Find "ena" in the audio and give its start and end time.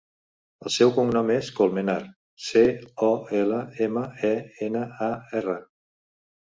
4.73-4.87